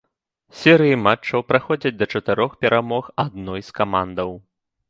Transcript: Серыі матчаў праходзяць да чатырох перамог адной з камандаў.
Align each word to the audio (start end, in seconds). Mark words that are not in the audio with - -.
Серыі 0.61 0.95
матчаў 1.07 1.43
праходзяць 1.51 1.93
да 1.99 2.05
чатырох 2.15 2.57
перамог 2.65 3.03
адной 3.27 3.61
з 3.69 3.81
камандаў. 3.83 4.29